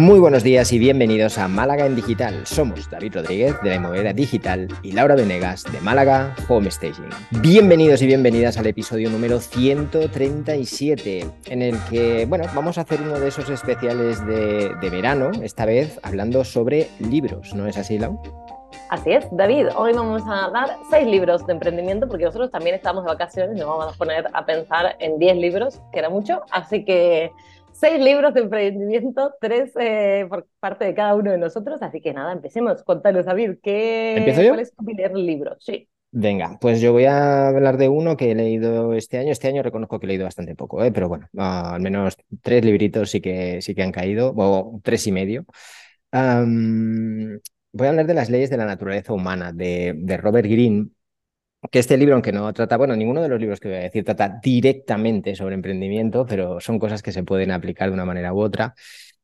[0.00, 2.46] Muy buenos días y bienvenidos a Málaga en Digital.
[2.46, 7.10] Somos David Rodríguez de la Inmobiliaria Digital y Laura Venegas de Málaga Home Staging.
[7.42, 13.20] Bienvenidos y bienvenidas al episodio número 137, en el que, bueno, vamos a hacer uno
[13.20, 18.22] de esos especiales de, de verano, esta vez hablando sobre libros, ¿no es así, Lau?
[18.88, 23.04] Así es, David, hoy vamos a dar seis libros de emprendimiento porque nosotros también estamos
[23.04, 26.86] de vacaciones nos vamos a poner a pensar en diez libros, que era mucho, así
[26.86, 27.30] que
[27.72, 32.12] seis libros de emprendimiento, tres eh, por parte de cada uno de nosotros, así que
[32.12, 32.82] nada, empecemos.
[32.82, 34.48] Contanos, David, ¿qué, ¿Empiezo yo?
[34.50, 35.56] ¿cuál es tu primer libro?
[35.60, 35.88] Sí.
[36.12, 39.30] Venga, pues yo voy a hablar de uno que he leído este año.
[39.30, 40.90] Este año reconozco que he leído bastante poco, ¿eh?
[40.90, 45.06] pero bueno, ah, al menos tres libritos sí que, sí que han caído, o tres
[45.06, 45.44] y medio.
[47.72, 50.88] Voy a hablar de las leyes de la naturaleza humana, de, de Robert Greene,
[51.70, 54.04] que este libro, aunque no trata, bueno, ninguno de los libros que voy a decir
[54.04, 58.40] trata directamente sobre emprendimiento, pero son cosas que se pueden aplicar de una manera u
[58.40, 58.74] otra.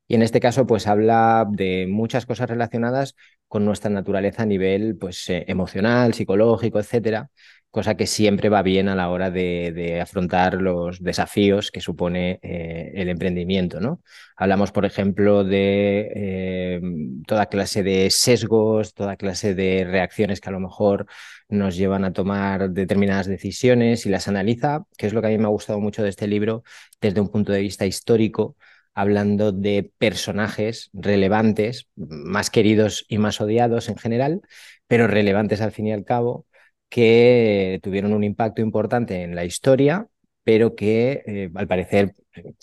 [0.09, 3.17] Y en este caso, pues habla de muchas cosas relacionadas
[3.49, 7.31] con nuestra naturaleza a nivel pues, eh, emocional, psicológico, etcétera,
[7.77, 12.93] cosa que siempre va bien a la hora de, afrontar los desafíos que supone eh,
[12.95, 14.01] el emprendimiento, ¿no?
[14.37, 16.81] Hablamos, por ejemplo, de eh,
[17.27, 21.07] toda clase de sesgos, toda clase de reacciones que a lo mejor
[21.49, 25.39] nos llevan a tomar determinadas decisiones y las analiza, que es lo que a mí
[25.39, 26.62] me ha gustado mucho de este libro
[27.01, 28.57] desde un punto de vista histórico,
[28.97, 34.41] hablando de personajes relevantes, más queridos y más odiados en general,
[34.89, 36.47] pero relevantes al fin y al cabo,
[36.89, 40.07] que tuvieron un impacto importante en la historia,
[40.45, 42.15] pero que eh, al parecer,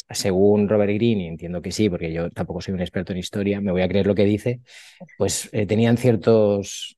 [0.10, 3.62] según Robert Greene, y entiendo que sí, porque yo tampoco soy un experto en historia,
[3.62, 4.62] me voy a creer lo que dice,
[5.18, 6.98] pues eh, tenían ciertos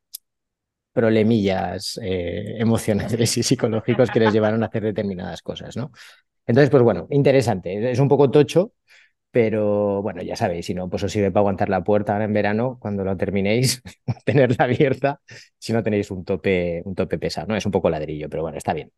[0.93, 5.91] problemillas eh, emocionales y psicológicos que les llevaron a hacer determinadas cosas, ¿no?
[6.47, 7.91] Entonces, pues bueno, interesante.
[7.91, 8.73] Es un poco tocho,
[9.35, 12.31] pero bueno, ya sabéis, si no, pues os sirve para aguantar la puerta ahora en
[12.33, 13.81] verano, cuando lo terminéis,
[14.25, 15.19] tenerla abierta,
[15.59, 17.55] si no tenéis un tope, un tope pesado, ¿no?
[17.57, 18.91] Es un poco ladrillo, pero bueno, está bien.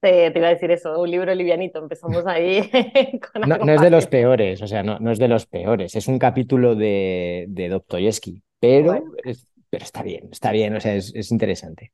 [0.00, 2.70] Te, te iba a decir eso, un libro livianito, empezamos ahí
[3.32, 5.94] con No, no es de los peores, o sea, no, no es de los peores,
[5.96, 10.80] es un capítulo de, de Dostoyevsky, pero, Bueno, es- pero está bien, está bien, o
[10.80, 11.92] sea, es, es interesante.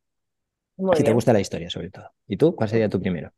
[0.76, 2.12] muy Si te gusta la historia, sobre todo.
[2.28, 2.54] ¿Y tú?
[2.56, 3.32] ¿Cuál sería tu primero?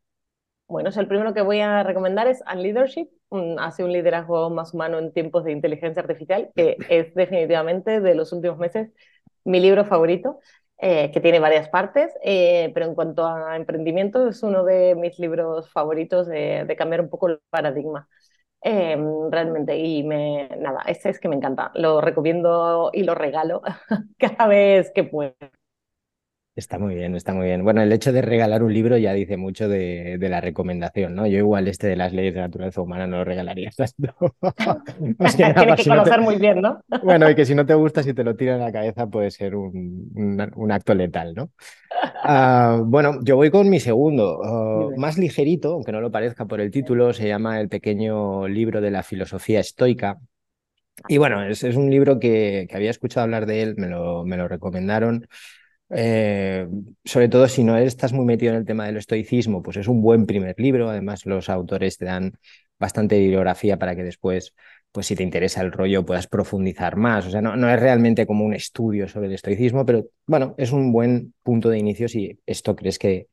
[0.73, 4.73] Bueno, yo el primero que voy a recomendar es Unleadership, un, hace un liderazgo más
[4.73, 8.91] humano en tiempos de inteligencia artificial, que es definitivamente de los últimos meses
[9.45, 10.39] mi libro favorito,
[10.79, 15.19] eh, que tiene varias partes, eh, pero en cuanto a emprendimiento es uno de mis
[15.19, 18.09] libros favoritos de, de cambiar un poco el paradigma.
[18.63, 18.97] Eh,
[19.31, 23.61] realmente, y me, nada, ese es que me encanta, lo recomiendo y lo regalo
[24.19, 25.35] cada vez que puedo.
[26.55, 27.63] Está muy bien, está muy bien.
[27.63, 31.25] Bueno, el hecho de regalar un libro ya dice mucho de, de la recomendación, ¿no?
[31.25, 34.13] Yo igual este de las leyes de naturaleza humana no lo regalaría tanto.
[35.19, 36.81] Nada, Tienes que si no te- conocer muy bien, ¿no?
[37.01, 39.31] Bueno, y que si no te gusta, si te lo tiran en la cabeza, puede
[39.31, 41.51] ser un, un- un acto letal, ¿no?
[42.23, 46.61] Ah, bueno, yo voy con mi segundo, ah, más ligerito, aunque no lo parezca por
[46.61, 50.19] el título, se llama El pequeño libro de la filosofía estoica.
[51.07, 54.23] Y bueno, es, es un libro que, que había escuchado hablar de él, me lo,
[54.25, 55.27] me lo recomendaron.
[55.95, 56.67] Eh,
[57.05, 60.01] sobre todo si no estás muy metido en el tema del estoicismo, pues es un
[60.01, 60.89] buen primer libro.
[60.89, 62.33] Además, los autores te dan
[62.79, 64.53] bastante bibliografía para que después,
[64.91, 67.25] pues si te interesa el rollo, puedas profundizar más.
[67.27, 70.71] O sea, no, no es realmente como un estudio sobre el estoicismo, pero bueno, es
[70.71, 73.27] un buen punto de inicio si esto crees que,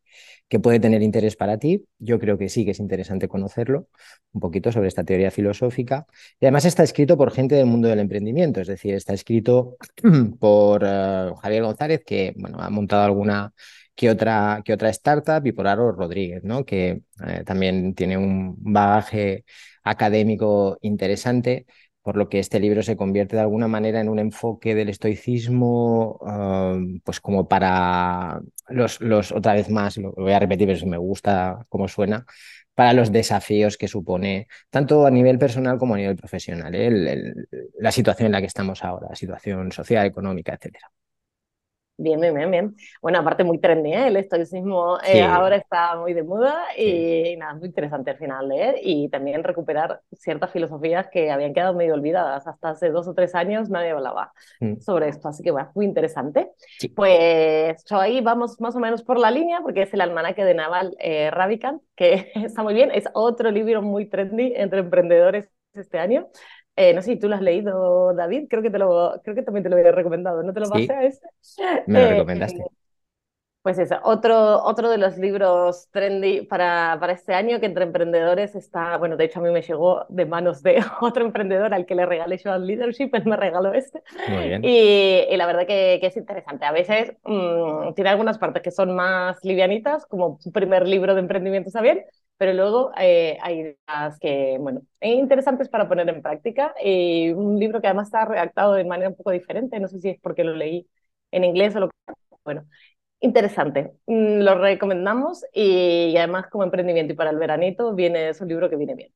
[0.48, 1.86] que puede tener interés para ti.
[1.98, 3.88] Yo creo que sí que es interesante conocerlo
[4.32, 6.06] un poquito sobre esta teoría filosófica.
[6.40, 9.76] Y además está escrito por gente del mundo del emprendimiento, es decir, está escrito
[10.38, 13.52] por eh, Javier González, que bueno, ha montado alguna
[13.94, 16.64] que otra, que otra startup, y por Aro Rodríguez, ¿no?
[16.64, 19.44] que eh, también tiene un bagaje
[19.82, 21.66] académico interesante,
[22.02, 26.18] por lo que este libro se convierte de alguna manera en un enfoque del estoicismo,
[26.26, 30.86] eh, pues como para los, los, otra vez más, lo voy a repetir, pero si
[30.86, 32.24] me gusta cómo suena,
[32.74, 37.34] para los desafíos que supone, tanto a nivel personal como a nivel profesional, ¿eh?
[37.78, 40.90] La situación en la que estamos ahora, la situación social, económica, etcétera.
[42.02, 42.76] Bien, bien, bien, bien.
[43.02, 44.06] Bueno, aparte muy trendy, ¿eh?
[44.06, 46.82] El estoicismo eh, ahora está muy de moda sí.
[46.82, 51.74] y, nada, muy interesante al final leer y también recuperar ciertas filosofías que habían quedado
[51.74, 52.46] medio olvidadas.
[52.46, 55.84] Hasta hace dos o tres años nadie hablaba Mm, sobre esto, así que bueno, muy
[55.84, 56.50] interesante.
[56.78, 56.88] sí.
[56.88, 60.54] Pues yo ahí vamos más o menos por la línea porque es el almanaque de
[60.54, 65.98] Naval eh, Ravikant, que está muy bien, es otro libro muy trendy entre emprendedores este
[65.98, 66.28] año.
[66.76, 69.42] Eh, no sé si tú lo has leído, David, creo que, te lo, creo que
[69.42, 71.26] también te lo había recomendado, ¿no te lo pasé Sí, a ese?
[71.86, 72.70] me lo Eh, recomendaste.
[73.62, 78.54] Pues eso, otro, otro de los libros trendy para, para este año que entre emprendedores
[78.54, 81.94] está, bueno, de hecho a mí me llegó de manos de otro emprendedor al que
[81.94, 84.02] le regalé yo al leadership, él me regaló este.
[84.26, 84.62] Muy bien.
[84.62, 86.64] Y, y la verdad que, que, es interesante.
[86.64, 91.68] A veces mmm, tiene algunas partes que son más livianitas, como primer libro de emprendimiento
[91.68, 92.04] está bien,
[92.40, 96.74] pero luego eh, hay ideas que, bueno, interesantes para poner en práctica.
[96.82, 100.08] Y un libro que además está redactado de manera un poco diferente, no sé si
[100.08, 100.88] es porque lo leí
[101.32, 101.94] en inglés o lo que...
[102.44, 102.66] Bueno,
[103.20, 103.92] interesante.
[104.06, 108.70] Mm, lo recomendamos y, además como emprendimiento y para el veranito viene, es un libro
[108.70, 109.12] que viene bien.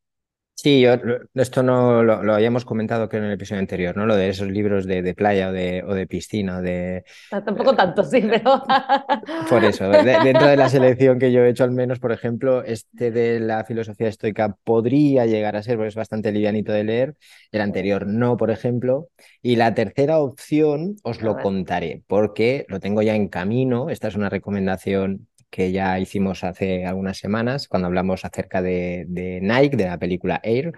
[0.57, 0.95] Sí, yo,
[1.35, 4.07] esto no lo, lo, habíamos comentado que en el episodio anterior, ¿no?
[4.07, 7.05] Lo de esos libros de, de playa o de, o de piscina, de...
[7.33, 8.63] Ah, tampoco tanto, sí, pero...
[9.51, 12.63] Por eso, de, dentro de la selección que yo he hecho al menos, por ejemplo,
[12.63, 17.17] este de la filosofía estoica podría llegar a ser, porque es bastante livianito de leer,
[17.51, 19.09] el anterior no, por ejemplo,
[19.43, 24.15] y la tercera opción os lo contaré, porque lo tengo ya en camino, esta es
[24.15, 29.07] una recomendación que ya hicimos hace algunas semanas cuando hablamos acerca de,
[29.41, 30.73] Nike, de la película Air.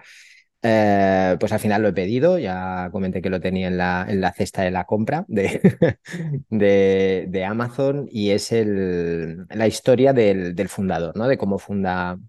[0.61, 4.21] Eh, pues al final lo he pedido, ya comenté que lo tenía en la, en
[4.21, 5.99] la cesta de la compra de,
[6.49, 11.27] de, de Amazon y es el, la historia del, del, fundador, ¿no?
[11.27, 12.19] de cómo funda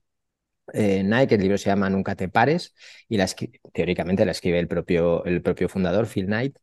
[0.73, 2.75] eh, Nike, el libro se llama Nunca te pares
[3.09, 3.27] y la,
[3.75, 6.56] teóricamente la escribe el propio, el propio fundador, Phil Knight,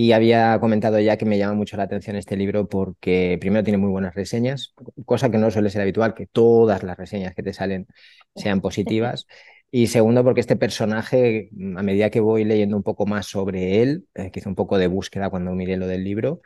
[0.00, 3.78] y había comentado ya que me llama mucho la atención este libro porque primero tiene
[3.78, 4.72] muy buenas reseñas,
[5.04, 7.88] cosa que no suele ser habitual, que todas las reseñas que te salen
[8.36, 9.26] sean positivas.
[9.72, 14.06] Y segundo, porque este personaje, a medida que voy leyendo un poco más sobre él,
[14.14, 16.42] eh, que hice un poco de búsqueda cuando miré lo del libro,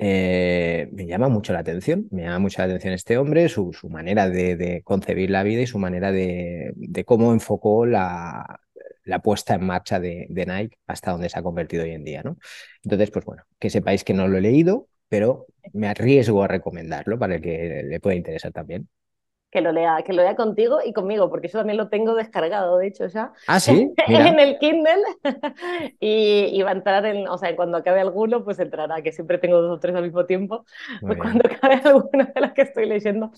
[0.00, 2.08] eh, me llama mucho la atención.
[2.10, 5.68] Me llama mucho la atención este hombre, su, manera de, de, concebir la vida y
[5.68, 8.60] su manera de, de cómo enfocó la,
[9.06, 12.22] la puesta en marcha de, de, Nike hasta donde se ha convertido hoy en día,
[12.22, 12.36] ¿no?
[12.82, 17.18] Entonces, pues bueno, que sepáis que no lo he leído, pero me arriesgo a recomendarlo
[17.18, 18.88] para el que le pueda interesar también.
[19.48, 22.78] Que lo lea, que lo lea contigo y conmigo, porque yo también lo tengo descargado,
[22.78, 23.32] de hecho, ya.
[23.46, 23.92] Ah, sí.
[24.08, 25.02] en el Kindle.
[26.00, 29.38] y, y, va a entrar en, o sea, cuando acabe alguno, pues entrará, que siempre
[29.38, 30.66] tengo dos o tres al mismo tiempo.
[31.00, 31.38] Muy pues bien.
[31.40, 33.30] cuando acabe alguna de las que estoy leyendo,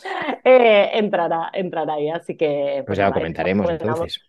[0.44, 2.08] eh, entrará, entrará ahí.
[2.08, 2.76] Así que.
[2.78, 4.20] Pues, pues ya lo comentaremos entonces.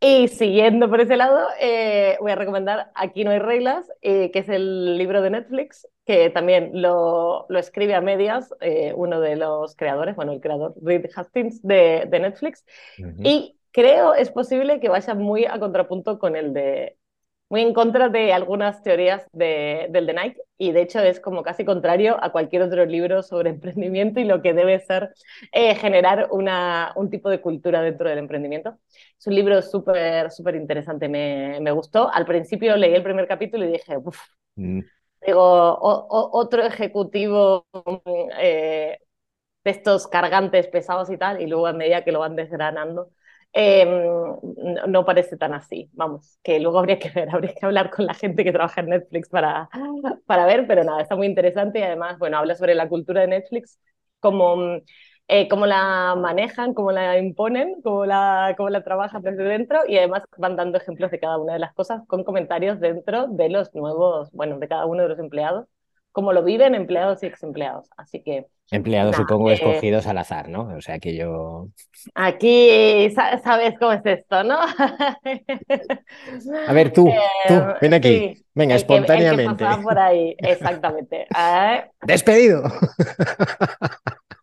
[0.00, 4.40] Y siguiendo por ese lado, eh, voy a recomendar Aquí no hay reglas, eh, que
[4.40, 9.36] es el libro de Netflix, que también lo, lo escribe a medias eh, uno de
[9.36, 12.64] los creadores, bueno, el creador Reed Hastings de, de Netflix.
[12.98, 13.14] Uh -huh.
[13.24, 16.96] Y creo es posible que vaya muy a contrapunto con el de,
[17.48, 21.42] muy en contra de algunas teorías de, del de Nike y de hecho es como
[21.42, 25.12] casi contrario a cualquier otro libro sobre emprendimiento y lo que debe ser
[25.52, 28.78] eh, generar una, un tipo de cultura dentro del emprendimiento.
[29.18, 32.10] Es un libro súper, súper interesante, me, me, gustó.
[32.12, 34.18] Al principio leí el primer capítulo y dije, uff,
[34.56, 34.80] mm.
[35.26, 37.66] digo, o, o, otro ejecutivo
[38.38, 38.98] eh,
[39.64, 43.10] de estos cargantes pesados y tal, y luego a medida que lo van desgranando,
[43.56, 43.86] eh,
[44.86, 45.90] no parece tan así.
[45.94, 48.88] Vamos, que luego habría que ver, habría que hablar con la gente que trabaja en
[48.90, 49.68] Netflix para,
[50.26, 53.28] para ver, pero nada, está muy interesante y además, bueno, habla sobre la cultura de
[53.28, 53.78] Netflix,
[54.20, 54.56] cómo,
[55.28, 59.96] eh, cómo la manejan, cómo la imponen, cómo la, cómo la trabajan desde dentro y
[59.98, 63.74] además van dando ejemplos de cada una de las cosas con comentarios dentro de los
[63.74, 65.66] nuevos, bueno, de cada uno de los empleados,
[66.16, 67.90] cómo lo viven empleados y ex empleados.
[67.98, 70.74] Así que Empleados, supongo, eh, escogidos al azar, ¿no?
[70.76, 71.68] O sea que yo.
[72.14, 74.58] Aquí sabes cómo es esto, ¿no?
[76.66, 77.08] A ver, tú,
[77.48, 78.34] tú, ven aquí.
[78.34, 79.62] Sí, Venga, el espontáneamente.
[79.62, 81.26] Que, el que por ahí, exactamente.
[82.06, 82.64] Despedido.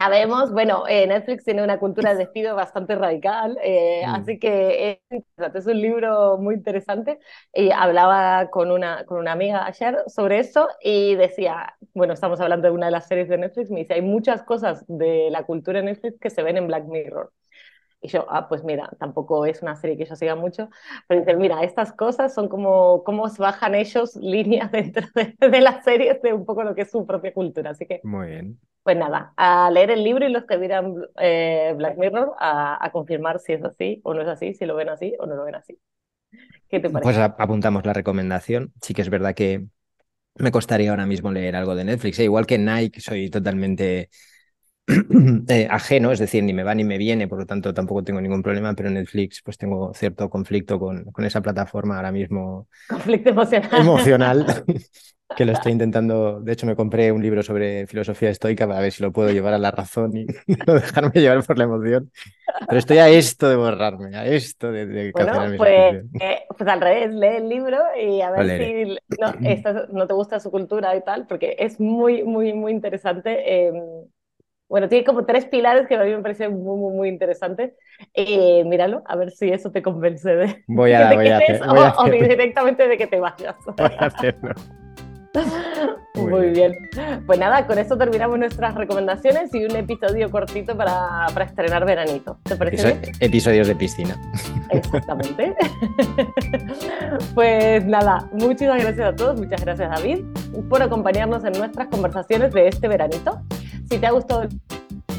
[0.03, 4.09] Sabemos, bueno, eh, Netflix tiene una cultura de despido bastante radical, eh, mm.
[4.15, 5.23] así que es,
[5.55, 7.19] es, un libro muy interesante.
[7.53, 12.67] Y hablaba con una, con una amiga ayer sobre eso y decía, bueno, estamos hablando
[12.67, 15.79] de una de las series de Netflix, me dice, hay muchas cosas de la cultura
[15.79, 17.31] de Netflix que se ven en Black Mirror.
[18.01, 20.69] Y yo, ah, pues mira, tampoco es una serie que yo siga mucho,
[21.07, 25.85] pero dicen, mira, estas cosas son como cómo bajan ellos líneas dentro de, de las
[25.85, 27.69] series de un poco lo que es su propia cultura.
[27.69, 28.59] Así que, muy bien.
[28.83, 32.91] Pues nada, a leer el libro y los que miran eh, Black Mirror a, a,
[32.91, 35.45] confirmar si es así o no es así, si lo ven así o no lo
[35.45, 35.79] ven así.
[36.67, 37.03] ¿Qué te parece?
[37.03, 38.73] Pues apuntamos la recomendación.
[38.81, 39.65] Sí que es verdad que
[40.35, 42.19] me costaría ahora mismo leer algo de Netflix.
[42.19, 42.25] ¿eh?
[42.25, 44.09] Igual que Nike, soy totalmente
[45.47, 48.19] eh, ajeno, es decir, ni me va ni me viene, por lo tanto tampoco tengo
[48.19, 52.67] ningún problema, pero Netflix pues tengo cierto conflicto con, con esa plataforma ahora mismo.
[52.89, 53.81] Conflicto emocional.
[53.81, 54.45] Emocional,
[55.35, 58.91] que lo estoy intentando, de hecho me compré un libro sobre filosofía estoica para ver
[58.91, 60.25] si lo puedo llevar a la razón y
[60.67, 62.11] no dejarme llevar por la emoción,
[62.67, 66.69] pero estoy a esto de borrarme, a esto de, de bueno, cancelar pues, eh, pues
[66.69, 69.33] al revés, lee el libro y a ver si no,
[69.91, 73.67] no, te gusta su cultura y tal, porque es muy, muy, muy interesante.
[73.67, 73.73] Eh,
[74.69, 77.73] Bueno, tiene como tres pilares que a mí me parecen muy, muy, muy interesantes.
[78.13, 81.37] Eh, míralo, a ver si eso te convence de, voy a, que te voy a
[81.37, 83.57] quedes hacer, voy a o, directamente de que te vayas.
[83.77, 84.55] voy a hacerlo.
[86.15, 86.73] Muy Muy bien.
[87.25, 92.37] Pues nada, con esto terminamos nuestras recomendaciones y un episodio cortito para, para estrenar veranito.
[92.43, 93.13] ¿Te parece Episo- bien?
[93.19, 94.21] Episodios de piscina.
[94.69, 95.55] Exactamente.
[97.35, 100.19] pues nada, muchísimas gracias a todos, muchas gracias David
[100.69, 103.41] por acompañarnos en nuestras conversaciones de este veranito.
[103.89, 104.49] Si te ha gustado el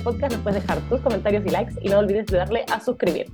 [0.05, 3.27] podcast, nos puedes dejar tus comentarios y likes y no olvides de darle a suscribir.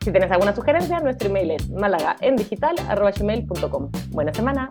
[0.00, 3.90] Si tienes alguna sugerencia, nuestro email es malagaendigital.com.
[4.10, 4.70] Buena semana.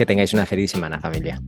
[0.00, 1.38] Que tengáis una feliz semana, familia.